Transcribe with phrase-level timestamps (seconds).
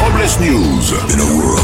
[0.00, 0.94] Robles News.
[1.10, 1.58] In a world.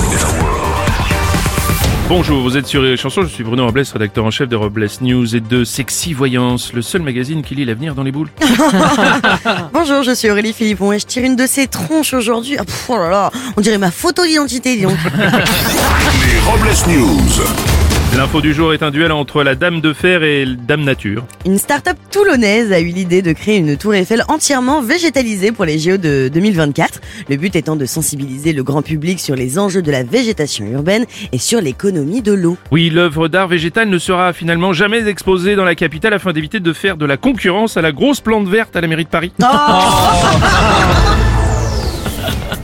[2.08, 4.88] Bonjour, vous êtes sur les chansons, je suis Bruno Robles, rédacteur en chef de Robles
[5.00, 8.28] News et de Sexy Voyance, le seul magazine qui lit l'avenir dans les boules.
[9.72, 12.56] Bonjour, je suis Aurélie Philippon et je tire une de ces tronches aujourd'hui.
[12.58, 14.98] Ah, oh là là, on dirait ma photo d'identité, dis donc.
[15.16, 17.73] Les Robles News.
[18.16, 21.24] L'info du jour est un duel entre la Dame de Fer et la Dame Nature.
[21.44, 25.80] Une start-up toulonnaise a eu l'idée de créer une tour Eiffel entièrement végétalisée pour les
[25.80, 27.00] JO de 2024.
[27.28, 31.06] Le but étant de sensibiliser le grand public sur les enjeux de la végétation urbaine
[31.32, 32.56] et sur l'économie de l'eau.
[32.70, 36.72] Oui, l'œuvre d'art végétal ne sera finalement jamais exposée dans la capitale afin d'éviter de
[36.72, 39.32] faire de la concurrence à la grosse plante verte à la mairie de Paris.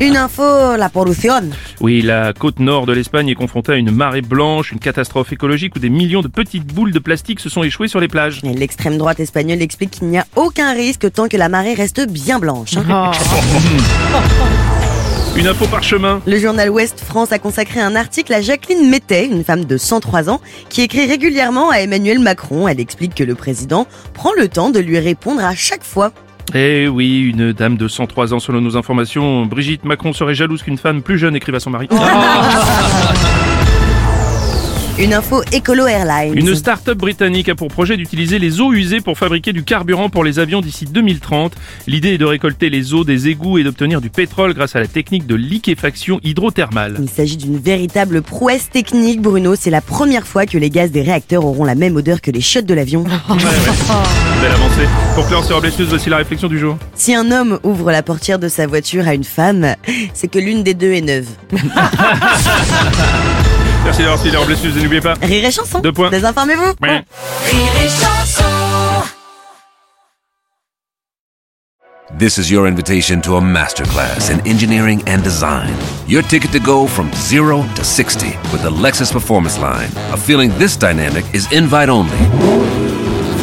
[0.00, 1.50] Une info, la pollution.
[1.80, 5.74] Oui, la côte nord de l'Espagne est confrontée à une marée blanche, une catastrophe écologique
[5.76, 8.42] où des millions de petites boules de plastique se sont échouées sur les plages.
[8.42, 12.38] L'extrême droite espagnole explique qu'il n'y a aucun risque tant que la marée reste bien
[12.38, 12.76] blanche.
[12.76, 13.12] hein.
[15.36, 16.20] Une info par chemin.
[16.26, 20.28] Le journal Ouest France a consacré un article à Jacqueline Mettet, une femme de 103
[20.28, 22.68] ans, qui écrit régulièrement à Emmanuel Macron.
[22.68, 26.12] Elle explique que le président prend le temps de lui répondre à chaque fois.
[26.54, 29.46] Eh oui, une dame de 103 ans selon nos informations.
[29.46, 31.88] Brigitte Macron serait jalouse qu'une femme plus jeune écrive à son mari.
[35.00, 36.36] Une info Écolo Airlines.
[36.36, 40.24] Une start-up britannique a pour projet d'utiliser les eaux usées pour fabriquer du carburant pour
[40.24, 41.54] les avions d'ici 2030.
[41.86, 44.86] L'idée est de récolter les eaux des égouts et d'obtenir du pétrole grâce à la
[44.86, 46.96] technique de liquéfaction hydrothermale.
[47.00, 49.54] Il s'agit d'une véritable prouesse technique, Bruno.
[49.56, 52.42] C'est la première fois que les gaz des réacteurs auront la même odeur que les
[52.42, 53.04] chiottes de l'avion.
[54.42, 54.86] Belle avancée.
[55.14, 56.76] Pour clore sur Robles News, voici la réflexion du jour.
[56.94, 59.76] Si un homme ouvre la portière de sa voiture à une femme,
[60.12, 61.28] c'est que l'une des deux est neuve.
[64.02, 65.14] Merci d'avoir suivi les Robles News et n'oubliez pas.
[65.22, 65.80] Rire et chanson.
[65.80, 66.10] Deux points.
[66.10, 66.74] Désinformez-vous.
[66.80, 67.04] Ouais.
[72.18, 75.72] This is your invitation to a masterclass in engineering and design.
[76.08, 79.88] Your ticket to go from zero to 60 with the Lexus Performance Line.
[80.12, 82.18] A feeling this dynamic is invite only.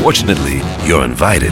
[0.02, 1.52] Fortunately, you're invited.